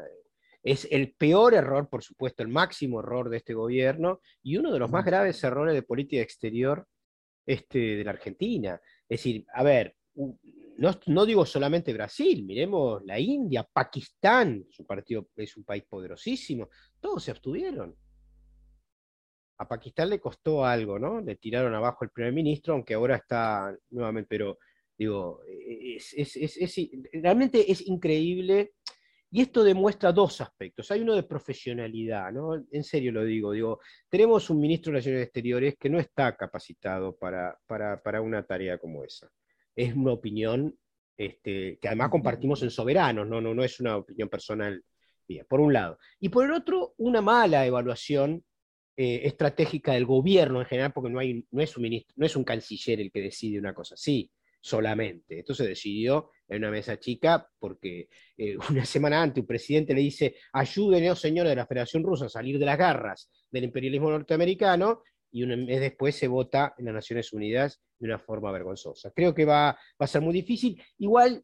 Es 0.63 0.87
el 0.91 1.13
peor 1.13 1.55
error, 1.55 1.89
por 1.89 2.03
supuesto, 2.03 2.43
el 2.43 2.49
máximo 2.49 2.99
error 2.99 3.29
de 3.29 3.37
este 3.37 3.55
gobierno 3.55 4.21
y 4.43 4.57
uno 4.57 4.71
de 4.71 4.77
los 4.77 4.91
más 4.91 5.03
graves 5.03 5.43
errores 5.43 5.73
de 5.73 5.81
política 5.81 6.21
exterior 6.21 6.87
este, 7.47 7.79
de 7.79 8.03
la 8.03 8.11
Argentina. 8.11 8.79
Es 9.09 9.19
decir, 9.21 9.45
a 9.51 9.63
ver, 9.63 9.95
no, 11.07 11.25
digo 11.25 11.45
solamente 11.45 11.93
Brasil, 11.93 12.43
miremos 12.43 13.03
la 13.05 13.19
India, 13.19 13.67
Pakistán, 13.71 14.65
su 14.69 14.85
partido 14.85 15.29
es 15.35 15.55
un 15.57 15.63
país 15.63 15.83
poderosísimo, 15.88 16.69
todos 17.00 17.23
se 17.23 17.31
abstuvieron. 17.31 17.95
A 19.57 19.67
Pakistán 19.67 20.09
le 20.09 20.19
costó 20.19 20.65
algo, 20.65 20.97
¿no? 20.97 21.21
Le 21.21 21.35
tiraron 21.35 21.73
abajo 21.75 22.03
el 22.03 22.09
primer 22.09 22.33
ministro, 22.33 22.73
aunque 22.73 22.95
ahora 22.95 23.17
está 23.17 23.75
nuevamente, 23.91 24.27
pero 24.27 24.57
Digo, 25.01 25.41
realmente 27.11 27.71
es 27.71 27.88
increíble. 27.88 28.73
Y 29.31 29.41
esto 29.41 29.63
demuestra 29.63 30.11
dos 30.11 30.41
aspectos. 30.41 30.91
Hay 30.91 31.01
uno 31.01 31.15
de 31.15 31.23
profesionalidad, 31.23 32.31
¿no? 32.31 32.63
En 32.69 32.83
serio 32.83 33.11
lo 33.11 33.23
digo. 33.23 33.51
Digo, 33.51 33.79
tenemos 34.07 34.51
un 34.51 34.59
ministro 34.59 34.91
de 34.91 34.97
Relaciones 34.97 35.23
Exteriores 35.23 35.75
que 35.79 35.89
no 35.89 36.00
está 36.00 36.38
capacitado 36.38 37.15
para, 37.15 37.57
para, 37.65 38.21
una 38.21 38.45
tarea 38.45 38.77
como 38.77 39.03
esa. 39.03 39.27
Es 39.75 39.95
una 39.95 40.13
opinión 40.13 40.77
este, 41.17 41.77
que 41.79 41.87
además 41.87 42.09
compartimos 42.09 42.63
en 42.63 42.71
soberanos, 42.71 43.27
¿no? 43.27 43.39
No, 43.41 43.53
no 43.53 43.63
es 43.63 43.79
una 43.79 43.97
opinión 43.97 44.29
personal 44.29 44.83
mía, 45.27 45.45
por 45.47 45.59
un 45.59 45.73
lado. 45.73 45.99
Y 46.19 46.29
por 46.29 46.45
el 46.45 46.51
otro, 46.51 46.95
una 46.97 47.21
mala 47.21 47.65
evaluación 47.65 48.43
eh, 48.97 49.21
estratégica 49.23 49.93
del 49.93 50.05
gobierno 50.05 50.59
en 50.59 50.65
general, 50.65 50.91
porque 50.93 51.09
no, 51.09 51.19
hay, 51.19 51.45
no, 51.51 51.61
es 51.61 51.77
un 51.77 51.83
ministro, 51.83 52.13
no 52.17 52.25
es 52.25 52.35
un 52.35 52.43
canciller 52.43 52.99
el 52.99 53.11
que 53.11 53.21
decide 53.21 53.59
una 53.59 53.73
cosa 53.73 53.95
así 53.95 54.31
solamente. 54.59 55.39
Esto 55.39 55.53
se 55.53 55.67
decidió 55.67 56.29
en 56.47 56.59
una 56.59 56.71
mesa 56.71 56.99
chica 56.99 57.47
porque 57.57 58.09
eh, 58.37 58.57
una 58.69 58.85
semana 58.85 59.21
antes 59.21 59.41
un 59.41 59.47
presidente 59.47 59.93
le 59.93 60.01
dice, 60.01 60.35
ayúdenos 60.53 61.19
señores 61.19 61.51
de 61.51 61.55
la 61.55 61.65
Federación 61.65 62.03
Rusa 62.03 62.25
a 62.25 62.29
salir 62.29 62.59
de 62.59 62.65
las 62.65 62.77
garras 62.77 63.29
del 63.49 63.63
imperialismo 63.65 64.09
norteamericano, 64.09 65.03
y 65.31 65.43
un 65.43 65.65
mes 65.65 65.79
después 65.79 66.15
se 66.15 66.27
vota 66.27 66.73
en 66.77 66.85
las 66.85 66.93
Naciones 66.93 67.31
Unidas 67.33 67.81
de 67.97 68.07
una 68.07 68.19
forma 68.19 68.51
vergonzosa. 68.51 69.11
Creo 69.11 69.33
que 69.33 69.45
va, 69.45 69.77
a 69.97 70.07
ser 70.07 70.21
muy 70.21 70.33
difícil. 70.33 70.81
Igual, 70.97 71.43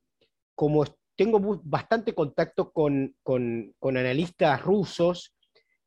como 0.55 0.85
tengo 1.15 1.61
bastante 1.63 2.13
contacto 2.13 2.71
con, 2.71 3.15
analistas 3.81 4.61
rusos, 4.61 5.35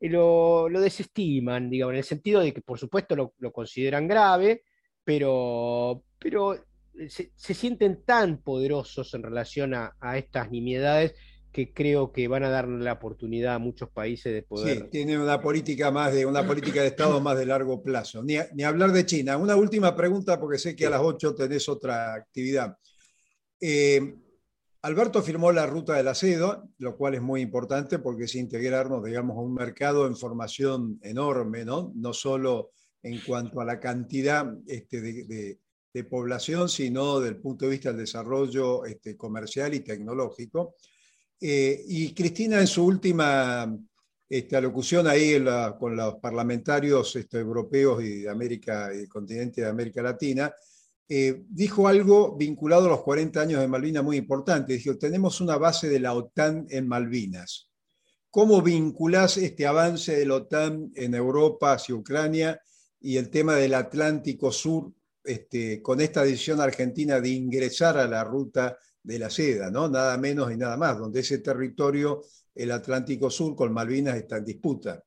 eh, 0.00 0.08
lo, 0.08 0.68
desestiman, 0.68 1.68
digamos, 1.68 1.92
en 1.92 1.98
el 1.98 2.04
sentido 2.04 2.40
de 2.40 2.52
que 2.52 2.62
por 2.62 2.78
supuesto 2.78 3.14
lo, 3.14 3.52
consideran 3.52 4.08
grave, 4.08 4.64
pero, 5.04 6.04
pero 6.18 6.64
se, 7.08 7.30
sienten 7.36 8.04
tan 8.04 8.42
poderosos 8.42 9.12
en 9.14 9.22
relación 9.22 9.74
a, 9.74 9.96
a 10.00 10.16
estas 10.16 10.50
nimiedades 10.50 11.14
que 11.52 11.72
creo 11.72 12.12
que 12.12 12.28
van 12.28 12.44
a 12.44 12.50
dar 12.50 12.68
la 12.68 12.92
oportunidad 12.92 13.54
a 13.54 13.58
muchos 13.58 13.90
países 13.90 14.32
de 14.32 14.42
poder. 14.42 14.78
Sí, 14.78 14.84
tiene 14.90 15.18
una 15.18 15.40
política 15.40 15.90
más 15.90 16.12
de 16.14 16.24
una 16.26 16.46
política 16.46 16.82
de 16.82 16.88
Estado 16.88 17.20
más 17.20 17.36
de 17.36 17.46
largo 17.46 17.82
plazo. 17.82 18.22
Ni, 18.22 18.36
ni 18.54 18.62
hablar 18.62 18.92
de 18.92 19.04
China. 19.04 19.36
Una 19.36 19.56
última 19.56 19.94
pregunta, 19.96 20.38
porque 20.38 20.58
sé 20.58 20.76
que 20.76 20.86
a 20.86 20.90
las 20.90 21.00
8 21.00 21.34
tenés 21.34 21.68
otra 21.68 22.14
actividad. 22.14 22.76
Eh, 23.60 24.14
Alberto 24.82 25.22
firmó 25.22 25.52
la 25.52 25.66
ruta 25.66 25.94
del 25.94 26.08
acedo, 26.08 26.70
lo 26.78 26.96
cual 26.96 27.14
es 27.14 27.20
muy 27.20 27.42
importante 27.42 27.98
porque 27.98 28.24
es 28.24 28.34
integrarnos, 28.34 29.04
digamos, 29.04 29.36
a 29.36 29.40
un 29.40 29.52
mercado 29.52 30.08
de 30.08 30.14
formación 30.14 30.98
enorme, 31.02 31.66
¿no? 31.66 31.92
No 31.94 32.14
solo 32.14 32.70
en 33.02 33.20
cuanto 33.20 33.60
a 33.60 33.66
la 33.66 33.78
cantidad 33.78 34.46
este, 34.66 35.02
de, 35.02 35.58
de, 35.92 36.04
población, 36.04 36.68
sino 36.68 37.20
desde 37.20 37.34
el 37.34 37.42
punto 37.42 37.66
de 37.66 37.72
vista 37.72 37.90
del 37.90 37.98
desarrollo 37.98 38.86
este, 38.86 39.16
comercial 39.18 39.74
y 39.74 39.80
tecnológico. 39.80 40.76
Eh, 41.40 41.84
y 41.88 42.12
Cristina 42.12 42.60
en 42.60 42.66
su 42.66 42.84
última 42.84 43.74
este, 44.28 44.56
alocución 44.56 45.06
ahí 45.06 45.42
con 45.78 45.96
los 45.96 46.16
parlamentarios 46.16 47.16
este, 47.16 47.38
europeos 47.38 48.02
y 48.04 48.20
de 48.20 48.30
América, 48.30 48.90
y 48.94 49.06
continente 49.06 49.62
de 49.62 49.68
América 49.68 50.02
Latina, 50.02 50.52
eh, 51.08 51.42
dijo 51.48 51.88
algo 51.88 52.36
vinculado 52.36 52.86
a 52.86 52.90
los 52.90 53.02
40 53.02 53.40
años 53.40 53.60
de 53.60 53.66
Malvinas 53.66 54.04
muy 54.04 54.16
importante. 54.16 54.74
Dijo, 54.74 54.96
tenemos 54.96 55.40
una 55.40 55.56
base 55.56 55.88
de 55.88 55.98
la 55.98 56.12
OTAN 56.12 56.66
en 56.70 56.86
Malvinas. 56.86 57.68
¿Cómo 58.30 58.62
vinculás 58.62 59.36
este 59.36 59.66
avance 59.66 60.16
de 60.16 60.26
la 60.26 60.36
OTAN 60.36 60.92
en 60.94 61.14
Europa 61.14 61.72
hacia 61.72 61.96
Ucrania 61.96 62.60
y 63.00 63.16
el 63.16 63.28
tema 63.30 63.56
del 63.56 63.74
Atlántico 63.74 64.52
Sur 64.52 64.92
este, 65.24 65.82
con 65.82 66.00
esta 66.00 66.22
decisión 66.22 66.60
argentina 66.60 67.20
de 67.20 67.30
ingresar 67.30 67.98
a 67.98 68.06
la 68.06 68.22
ruta 68.22 68.78
de 69.02 69.18
la 69.18 69.30
seda, 69.30 69.70
¿no? 69.70 69.88
Nada 69.88 70.16
menos 70.18 70.52
y 70.52 70.56
nada 70.56 70.76
más, 70.76 70.98
donde 70.98 71.20
ese 71.20 71.38
territorio, 71.38 72.22
el 72.54 72.70
Atlántico 72.70 73.30
Sur 73.30 73.56
con 73.56 73.72
Malvinas, 73.72 74.16
está 74.16 74.38
en 74.38 74.44
disputa. 74.44 75.02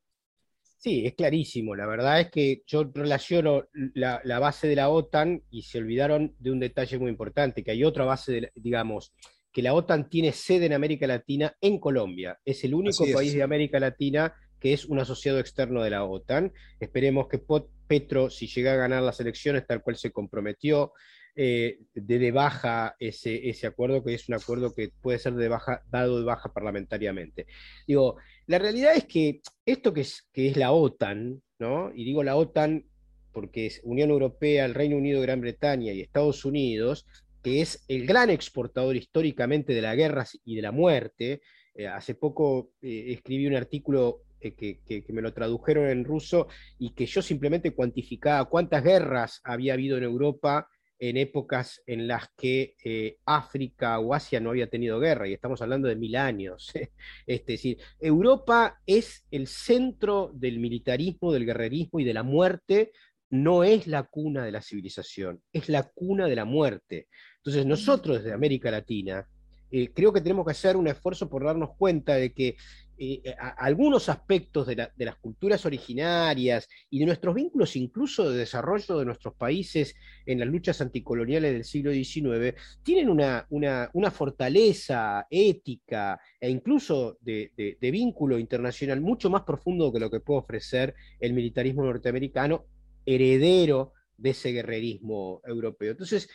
Sí, 0.84 1.06
es 1.06 1.14
clarísimo. 1.14 1.76
La 1.76 1.86
verdad 1.86 2.20
es 2.20 2.30
que 2.30 2.64
yo 2.68 2.92
relaciono 2.94 3.70
la, 3.94 4.22
base 4.40 4.68
de 4.68 4.76
la 4.76 4.90
OTAN 4.90 5.42
y 5.50 5.62
se 5.62 5.78
olvidaron 5.78 6.36
de 6.40 6.52
un 6.52 6.60
detalle 6.60 7.00
muy 7.00 7.10
importante, 7.10 7.64
que 7.64 7.72
hay 7.72 7.86
otra 7.86 8.04
base, 8.04 8.52
digamos, 8.56 9.14
que 9.54 9.62
la 9.62 9.74
OTAN 9.74 10.10
tiene 10.10 10.34
sede 10.34 10.66
en 10.66 10.74
América 10.74 11.08
Latina 11.08 11.56
en 11.62 11.80
Colombia. 11.80 12.38
Es 12.44 12.66
el 12.66 12.74
único 12.74 13.06
país 13.14 13.34
de 13.34 13.44
América 13.44 13.80
Latina 13.80 14.34
que 14.60 14.74
es 14.74 14.86
un 14.86 15.00
asociado 15.00 15.40
externo 15.40 15.84
de 15.84 15.90
la 15.90 16.06
OTAN. 16.06 16.52
Esperemos 16.80 17.28
que 17.28 17.42
Petro, 17.88 18.30
si 18.30 18.48
llega 18.48 18.74
a 18.74 18.78
ganar 18.78 19.04
las 19.04 19.20
elecciones 19.20 19.68
tal 19.68 19.82
cual 19.82 19.98
se 19.98 20.12
comprometió, 20.12 20.94
eh, 21.36 21.80
de, 21.94 22.32
baja 22.32 22.96
ese, 23.00 23.50
ese 23.50 23.68
acuerdo, 23.68 24.04
que 24.04 24.14
es 24.14 24.30
un 24.30 24.36
acuerdo 24.36 24.74
que 24.74 24.92
puede 25.02 25.20
ser 25.20 25.34
de 25.34 25.48
baja, 25.48 25.82
dado 25.90 26.20
de 26.20 26.26
baja 26.26 26.54
parlamentariamente. 26.54 27.48
Digo, 27.88 28.18
la 28.46 28.60
realidad 28.60 28.96
es 28.96 29.06
que 29.06 29.42
esto 29.66 29.94
que 29.94 30.02
es, 30.02 30.28
que 30.32 30.48
es 30.48 30.58
la 30.58 30.72
OTAN, 30.72 31.42
¿no? 31.60 31.92
y 31.94 32.04
digo 32.04 32.24
la 32.24 32.36
OTAN 32.36 32.86
porque 33.32 33.66
es 33.66 33.82
Unión 33.84 34.12
Europea, 34.12 34.66
el 34.66 34.76
Reino 34.76 34.96
Unido, 34.96 35.22
Gran 35.22 35.42
Bretaña 35.42 35.92
y 35.92 36.02
Estados 36.02 36.46
Unidos, 36.46 37.08
que 37.42 37.62
es 37.62 37.84
el 37.88 38.06
gran 38.06 38.30
exportador 38.30 38.96
históricamente 38.96 39.74
de 39.74 39.82
la 39.82 39.96
guerra 39.96 40.26
y 40.46 40.56
de 40.56 40.62
la 40.62 40.72
muerte. 40.72 41.42
Eh, 41.74 41.88
hace 41.88 42.14
poco 42.14 42.70
eh, 42.82 43.06
escribí 43.08 43.48
un 43.48 43.56
artículo 43.56 44.22
que, 44.40 44.82
que, 44.86 45.06
me 45.14 45.22
lo 45.22 45.34
tradujeron 45.34 45.88
en 45.90 46.04
ruso 46.04 46.48
y 46.78 46.94
que 46.94 47.06
yo 47.06 47.22
simplemente 47.22 47.72
cuantificaba 47.72 48.44
cuántas 48.50 48.84
guerras 48.84 49.42
había 49.44 49.74
habido 49.74 49.98
en 49.98 50.04
Europa 50.04 50.68
en 51.10 51.18
épocas 51.18 51.82
en 51.86 52.08
las 52.08 52.30
que 52.38 52.78
eh, 52.82 53.18
África 53.26 54.00
o 54.00 54.14
Asia 54.14 54.40
no 54.40 54.52
había 54.52 54.70
tenido 54.70 55.02
guerra, 55.02 55.28
y 55.28 55.34
estamos 55.34 55.62
hablando 55.62 55.90
de 55.90 55.98
mil 55.98 56.16
años. 56.16 56.72
es 57.28 57.46
decir, 57.46 57.78
Europa 58.00 58.80
es 58.86 59.26
el 59.30 59.48
centro 59.48 60.32
del 60.34 60.60
militarismo, 60.60 61.34
del 61.34 61.46
guerrerismo 61.46 62.00
y 62.00 62.06
de 62.06 62.14
la 62.14 62.24
muerte, 62.24 62.94
no 63.30 63.66
es 63.66 63.86
la 63.86 64.04
cuna 64.04 64.46
de 64.46 64.54
la 64.54 64.62
civilización, 64.62 65.42
es 65.52 65.68
la 65.68 65.84
cuna 65.84 66.28
de 66.28 66.38
la 66.38 66.46
muerte. 66.46 67.08
Entonces 67.38 67.66
nosotros 67.66 68.20
desde 68.20 68.32
América 68.32 68.72
Latina 68.72 69.28
eh, 69.72 69.92
creo 69.94 70.14
que 70.14 70.22
tenemos 70.22 70.46
que 70.46 70.52
hacer 70.52 70.78
un 70.78 70.88
esfuerzo 70.88 71.30
por 71.30 71.44
darnos 71.44 71.72
cuenta 71.78 72.16
de 72.16 72.32
que 72.32 72.56
eh, 72.96 73.22
eh, 73.24 73.36
algunos 73.58 74.08
aspectos 74.08 74.68
de, 74.68 74.76
las 74.98 75.16
culturas 75.16 75.66
originarias 75.66 76.70
y 76.92 77.00
de 77.00 77.06
nuestros 77.08 77.34
vínculos 77.34 77.76
incluso 77.76 78.30
de 78.30 78.38
desarrollo 78.38 79.00
de 79.00 79.06
nuestros 79.06 79.34
países 79.34 79.96
en 80.26 80.40
las 80.40 80.48
luchas 80.48 80.80
anticoloniales 80.80 81.54
del 81.54 81.64
siglo 81.64 81.92
XIX, 81.92 82.56
tienen 82.84 83.10
una, 83.10 83.48
una, 83.50 84.12
fortaleza 84.12 85.26
ética 85.30 86.20
e 86.40 86.50
incluso 86.50 87.18
de, 87.22 87.52
de, 87.58 87.92
vínculo 87.92 88.38
internacional 88.38 89.02
mucho 89.02 89.30
más 89.30 89.42
profundo 89.42 89.92
que 89.92 90.00
lo 90.00 90.12
que 90.12 90.20
puede 90.20 90.42
ofrecer 90.42 90.94
el 91.20 91.34
militarismo 91.34 91.84
norteamericano, 91.84 92.66
heredero 93.06 93.94
de 94.18 94.30
ese 94.30 94.52
guerrerismo 94.52 95.42
europeo. 95.46 95.92
Entonces, 95.92 96.30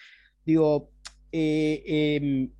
digo, 0.45 0.91
eh, 1.31 2.17
em, 2.17 2.51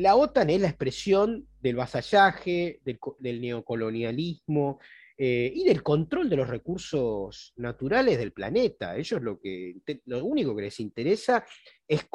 la 0.00 0.16
OTAN 0.16 0.50
es 0.50 0.60
la 0.60 0.68
expresión 0.68 1.46
del 1.60 1.76
vasallaje, 1.76 2.80
del, 2.84 3.40
neocolonialismo 3.40 4.80
eh, 5.16 5.52
y 5.54 5.64
del 5.64 5.82
control 5.82 6.28
de 6.28 6.36
los 6.36 6.48
recursos 6.48 7.52
naturales 7.56 8.18
del 8.18 8.32
planeta. 8.32 8.96
Ellos 8.96 9.22
lo, 9.22 9.40
que, 9.40 9.76
lo 10.06 10.24
único 10.24 10.54
que 10.56 10.62
les 10.62 10.80
interesa 10.80 11.44
es 11.86 12.06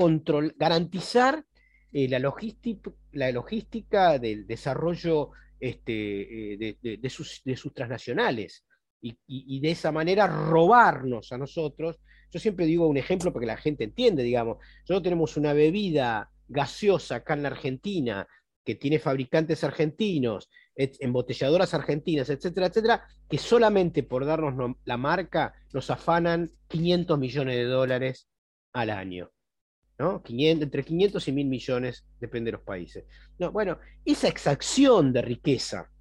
garantizar 0.57 1.45
eh, 1.93 2.07
la, 2.09 2.19
logística, 2.19 2.91
la 3.13 3.31
logística 3.31 4.19
del 4.19 4.45
desarrollo 4.45 5.31
este, 5.59 6.77
de, 6.81 7.09
sus, 7.09 7.43
transnacionales 7.73 8.65
y 9.01 9.59
de 9.59 9.71
esa 9.71 9.91
manera 9.91 10.27
robarnos 10.27 11.31
a 11.31 11.37
nosotros 11.37 11.99
yo 12.31 12.39
siempre 12.39 12.65
digo 12.65 12.87
un 12.87 12.97
ejemplo 12.97 13.31
para 13.31 13.41
que 13.41 13.47
la 13.47 13.57
gente 13.57 13.83
entiende, 13.83 14.23
digamos, 14.23 14.57
nosotros 14.81 15.03
tenemos 15.03 15.37
una 15.37 15.53
bebida 15.53 16.31
gaseosa 16.47 17.15
acá 17.15 17.33
en 17.33 17.43
la 17.43 17.49
Argentina 17.49 18.27
que 18.63 18.75
tiene 18.75 18.99
fabricantes 18.99 19.63
argentinos, 19.63 20.49
embotelladoras 20.75 21.73
argentinas, 21.73 22.29
etcétera, 22.29 22.67
etcétera, 22.67 23.07
que 23.29 23.37
solamente 23.37 24.03
por 24.03 24.25
darnos 24.25 24.75
la 24.85 24.97
marca 24.97 25.53
nos 25.73 25.89
afanan 25.89 26.49
500 26.67 27.19
millones 27.19 27.55
de 27.55 27.65
dólares 27.65 28.27
al 28.73 28.89
año. 28.89 29.31
¿no? 29.97 30.23
500, 30.23 30.63
entre 30.63 30.83
500 30.83 31.27
y 31.27 31.31
1000 31.31 31.47
millones, 31.47 32.05
depende 32.19 32.49
de 32.49 32.53
los 32.53 32.61
países. 32.61 33.05
No, 33.37 33.51
bueno, 33.51 33.77
esa 34.05 34.27
exacción 34.27 35.13
de 35.13 35.21
riqueza 35.21 35.91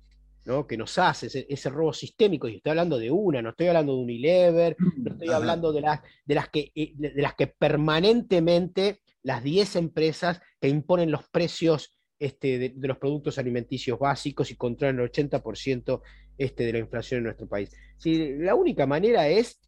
que 0.67 0.77
nos 0.77 0.99
hace 0.99 1.47
ese, 1.49 1.71
robo 1.71 1.93
sistémico, 1.93 2.49
y 2.49 2.57
estoy 2.57 2.71
hablando 2.71 2.99
de 2.99 3.11
una, 3.11 3.43
no 3.43 3.51
estoy 3.51 3.69
hablando 3.69 3.95
de 3.95 4.03
Unilever, 4.03 4.77
no 4.97 5.13
estoy 5.13 5.29
hablando 5.29 5.73
de 5.73 5.81
las, 5.81 6.01
de 6.25 6.35
las, 6.35 6.49
que, 6.49 6.73
eh, 6.75 6.93
de, 6.97 7.13
las 7.23 7.35
que 7.35 7.47
permanentemente 7.47 9.01
las 9.23 9.43
10 9.45 9.77
empresas 9.77 10.41
que 10.61 10.69
imponen 10.69 11.11
los 11.11 11.29
precios 11.29 11.97
este, 12.19 12.59
de, 12.59 12.89
los 12.89 12.99
productos 12.99 13.39
alimenticios 13.39 13.99
básicos 13.99 14.51
y 14.51 14.57
controlan 14.57 15.01
el 15.01 15.11
80% 15.11 16.01
este, 16.37 16.65
de 16.65 16.73
la 16.73 16.79
inflación 16.79 17.19
en 17.19 17.25
nuestro 17.25 17.49
país. 17.49 17.71
Si, 17.99 18.37
la 18.39 18.55
única 18.55 18.87
manera 18.87 19.29
es, 19.29 19.61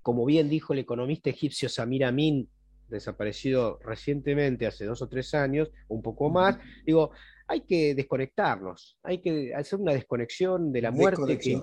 como 0.00 0.24
bien 0.24 0.48
dijo 0.48 0.72
el 0.72 0.78
economista 0.78 1.30
egipcio 1.30 1.68
Samir 1.68 2.04
Amin, 2.04 2.48
desaparecido 2.88 3.78
recientemente, 3.82 4.66
hace 4.66 4.84
dos 4.84 5.02
o 5.02 5.08
tres 5.08 5.34
años, 5.34 5.70
un 5.88 6.02
poco 6.02 6.30
más, 6.30 6.58
digo, 6.86 7.10
hay 7.46 7.60
que 7.62 7.94
desconectarnos, 7.94 8.98
hay 9.02 9.18
que 9.18 9.54
hacer 9.54 9.80
una 9.80 9.92
desconexión 9.92 10.72
de 10.72 10.82
la 10.82 10.90
muerte 10.90 11.38
que... 11.38 11.60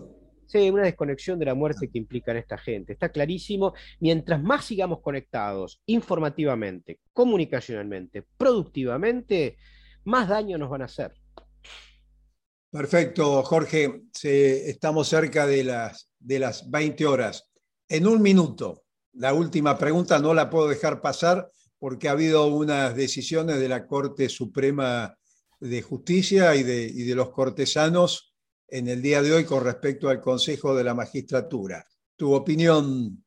Sí, 0.48 0.70
una 0.70 0.84
desconexión 0.84 1.40
de 1.40 1.46
la 1.46 1.54
muerte 1.54 1.90
que 1.90 1.98
implica 1.98 2.32
en 2.32 2.38
esta 2.38 2.58
gente. 2.58 2.92
Está 2.92 3.08
clarísimo. 3.08 3.74
Mientras 4.02 4.44
más 4.44 4.66
sigamos 4.66 5.00
conectados 5.00 5.82
informativamente, 5.86 7.00
comunicacionalmente, 7.14 8.26
productivamente, 8.38 9.56
más 10.04 10.28
daño 10.28 10.58
nos 10.58 10.70
van 10.70 10.82
a 10.82 10.86
hacer. 10.86 11.14
Perfecto, 12.70 13.44
Jorge. 13.44 14.04
estamos 14.22 15.08
cerca 15.08 15.48
de 15.48 15.64
las, 15.64 16.10
de 16.20 16.40
las 16.40 16.70
20 16.70 17.06
horas. 17.06 17.50
En 17.88 18.06
un 18.06 18.22
minuto, 18.22 18.84
la 19.14 19.34
última 19.34 19.78
pregunta 19.78 20.20
no 20.20 20.34
la 20.34 20.50
puedo 20.50 20.68
dejar 20.68 21.00
pasar 21.00 21.50
porque 21.80 22.10
ha 22.10 22.12
habido 22.12 22.48
unas 22.48 22.94
decisiones 22.96 23.60
de 23.60 23.70
la 23.70 23.88
Corte 23.88 24.28
Suprema 24.28 25.18
de 25.62 25.82
justicia 25.82 26.56
y 26.56 26.64
de, 26.64 26.84
y 26.84 27.04
de 27.04 27.16
los 27.16 27.30
cortesanos 27.30 28.36
en 28.68 28.88
el 28.88 29.02
día 29.02 29.22
de 29.22 29.32
hoy 29.32 29.46
con 29.46 29.64
respecto 29.64 30.10
al 30.10 30.20
Consejo 30.20 30.76
de 30.76 30.84
la 30.84 30.94
Magistratura. 30.94 31.86
tu 32.16 32.34
opinión. 32.34 33.24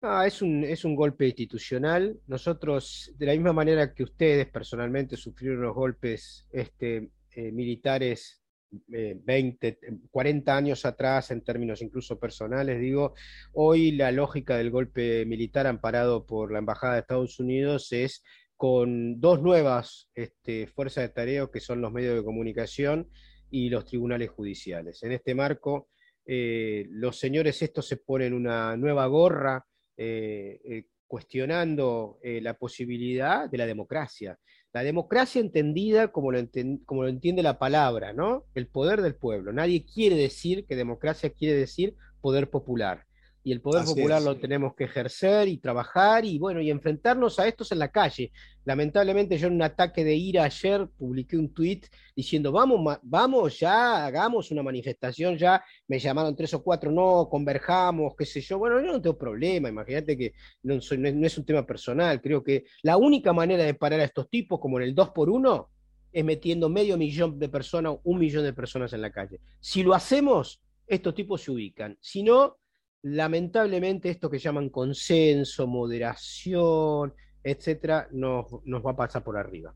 Ah, 0.00 0.26
es, 0.26 0.42
un, 0.42 0.62
es 0.62 0.84
un 0.84 0.94
golpe 0.94 1.26
institucional. 1.26 2.20
Nosotros, 2.26 3.12
de 3.16 3.26
la 3.26 3.32
misma 3.32 3.52
manera 3.52 3.92
que 3.94 4.04
ustedes 4.04 4.48
personalmente 4.48 5.16
sufrieron 5.16 5.62
los 5.62 5.74
golpes 5.74 6.46
este, 6.50 7.10
eh, 7.32 7.52
militares 7.52 8.42
20, 8.70 9.68
eh, 9.68 9.78
40 10.10 10.56
años 10.56 10.84
atrás, 10.84 11.30
en 11.30 11.42
términos 11.42 11.82
incluso 11.82 12.18
personales, 12.18 12.78
digo, 12.80 13.14
hoy 13.52 13.92
la 13.92 14.12
lógica 14.12 14.56
del 14.56 14.70
golpe 14.70 15.24
militar 15.24 15.66
amparado 15.66 16.26
por 16.26 16.52
la 16.52 16.58
Embajada 16.58 16.94
de 16.94 17.00
Estados 17.00 17.40
Unidos 17.40 17.92
es 17.92 18.22
con 18.58 19.20
dos 19.20 19.40
nuevas 19.40 20.10
este, 20.14 20.66
fuerzas 20.66 21.04
de 21.04 21.08
tarea 21.08 21.48
que 21.50 21.60
son 21.60 21.80
los 21.80 21.92
medios 21.92 22.16
de 22.16 22.24
comunicación 22.24 23.08
y 23.50 23.70
los 23.70 23.86
tribunales 23.86 24.28
judiciales. 24.28 25.02
En 25.02 25.12
este 25.12 25.34
marco, 25.34 25.88
eh, 26.26 26.86
los 26.90 27.18
señores 27.18 27.62
estos 27.62 27.86
se 27.86 27.96
ponen 27.96 28.34
una 28.34 28.76
nueva 28.76 29.06
gorra 29.06 29.64
eh, 29.96 30.84
cuestionando 31.06 32.18
la 32.22 32.52
posibilidad 32.54 33.48
de 33.48 33.56
la 33.56 33.64
democracia. 33.64 34.38
La 34.74 34.82
democracia 34.82 35.40
entendida 35.40 36.12
como 36.12 36.30
lo, 36.30 36.38
como 36.84 37.04
lo 37.04 37.08
entiende 37.08 37.42
la 37.42 37.58
palabra, 37.58 38.12
¿no? 38.12 38.44
El 38.54 38.66
poder 38.66 39.00
del 39.00 39.14
pueblo. 39.14 39.50
Nadie 39.52 39.86
quiere 39.86 40.16
decir 40.16 40.66
que 40.66 40.76
democracia 40.76 41.30
quiere 41.30 41.56
decir 41.58 41.96
poder 42.20 42.50
popular 42.50 43.07
y 43.44 43.52
el 43.52 43.60
poder 43.60 43.84
popular 43.84 44.20
lo 44.20 44.36
tenemos 44.36 44.74
que 44.74 44.84
ejercer 44.84 45.48
y 45.48 45.58
trabajar 45.58 46.24
y 46.24 46.38
bueno, 46.38 46.60
y 46.60 46.70
enfrentarnos 46.70 47.38
a 47.38 47.46
estos 47.48 47.72
en 47.72 47.78
la 47.78 47.88
calle. 47.88 48.32
Lamentablemente 48.64 49.38
yo 49.38 49.46
en 49.46 49.54
un 49.54 49.62
ataque 49.62 50.04
de 50.04 50.14
ira 50.14 50.44
ayer 50.44 50.86
publiqué 50.98 51.36
un 51.36 51.54
tuit 51.54 51.86
diciendo, 52.14 52.52
vamos, 52.52 52.98
vamos 53.02 53.58
ya, 53.58 54.04
hagamos 54.04 54.50
una 54.50 54.62
manifestación 54.62 55.38
ya, 55.38 55.64
me 55.86 55.98
llamaron 55.98 56.36
tres 56.36 56.52
o 56.54 56.62
cuatro, 56.62 56.90
no, 56.90 57.28
converjamos, 57.30 58.14
qué 58.16 58.26
sé 58.26 58.40
yo, 58.40 58.58
bueno, 58.58 58.80
yo 58.80 58.92
no 58.92 59.00
tengo 59.00 59.16
problema, 59.16 59.68
imagínate 59.68 60.16
que 60.16 60.34
no, 60.62 60.74
no 60.98 61.26
es 61.26 61.38
un 61.38 61.44
tema 61.44 61.64
personal, 61.64 62.20
creo 62.20 62.42
que 62.42 62.64
la 62.82 62.96
única 62.96 63.32
manera 63.32 63.64
de 63.64 63.74
parar 63.74 64.00
a 64.00 64.04
estos 64.04 64.28
tipos, 64.28 64.60
como 64.60 64.78
en 64.78 64.84
el 64.84 64.94
2 64.94 65.10
por 65.10 65.30
1 65.30 65.70
es 66.12 66.24
metiendo 66.24 66.68
medio 66.68 66.96
millón 66.96 67.38
de 67.38 67.48
personas, 67.48 67.96
un 68.02 68.18
millón 68.18 68.44
de 68.44 68.52
personas 68.52 68.92
en 68.92 69.02
la 69.02 69.10
calle. 69.10 69.40
Si 69.60 69.82
lo 69.82 69.94
hacemos, 69.94 70.60
estos 70.86 71.14
tipos 71.14 71.42
se 71.42 71.50
ubican. 71.50 71.96
Si 72.00 72.22
no, 72.22 72.56
lamentablemente 73.02 74.10
esto 74.10 74.30
que 74.30 74.38
llaman 74.38 74.70
consenso, 74.70 75.66
moderación, 75.66 77.14
etcétera, 77.42 78.08
nos, 78.12 78.46
nos 78.64 78.84
va 78.84 78.92
a 78.92 78.96
pasar 78.96 79.22
por 79.22 79.36
arriba. 79.36 79.74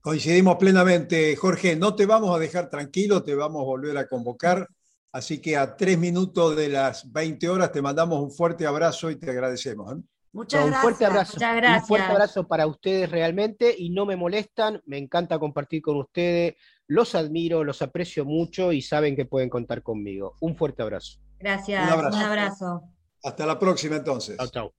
Coincidimos 0.00 0.56
plenamente, 0.56 1.34
Jorge. 1.34 1.74
No 1.74 1.96
te 1.96 2.06
vamos 2.06 2.34
a 2.34 2.38
dejar 2.38 2.70
tranquilo, 2.70 3.24
te 3.24 3.34
vamos 3.34 3.62
a 3.62 3.64
volver 3.64 3.98
a 3.98 4.06
convocar. 4.06 4.68
Así 5.10 5.40
que 5.40 5.56
a 5.56 5.76
tres 5.76 5.98
minutos 5.98 6.54
de 6.54 6.68
las 6.68 7.10
20 7.10 7.48
horas 7.48 7.72
te 7.72 7.82
mandamos 7.82 8.20
un 8.20 8.30
fuerte 8.30 8.66
abrazo 8.66 9.10
y 9.10 9.16
te 9.16 9.30
agradecemos. 9.30 9.92
¿eh? 9.92 10.02
Muchas, 10.32 10.60
gracias, 10.60 10.76
un 10.76 10.82
fuerte 10.82 11.04
abrazo, 11.06 11.32
muchas 11.34 11.56
gracias. 11.56 11.82
Un 11.82 11.88
fuerte 11.88 12.12
abrazo 12.12 12.46
para 12.46 12.66
ustedes 12.66 13.10
realmente 13.10 13.74
y 13.76 13.90
no 13.90 14.04
me 14.04 14.14
molestan, 14.14 14.80
me 14.84 14.98
encanta 14.98 15.38
compartir 15.38 15.80
con 15.80 15.96
ustedes, 15.96 16.54
los 16.86 17.14
admiro, 17.14 17.64
los 17.64 17.80
aprecio 17.82 18.24
mucho 18.24 18.72
y 18.72 18.82
saben 18.82 19.16
que 19.16 19.24
pueden 19.24 19.48
contar 19.48 19.82
conmigo. 19.82 20.36
Un 20.40 20.54
fuerte 20.54 20.82
abrazo. 20.82 21.18
Gracias, 21.38 21.96
un 21.96 22.14
abrazo. 22.14 22.82
Hasta 23.22 23.46
la 23.46 23.58
próxima 23.58 23.96
entonces. 23.96 24.36
Chao, 24.36 24.48
chao. 24.48 24.72